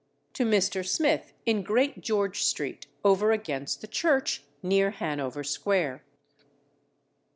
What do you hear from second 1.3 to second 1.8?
in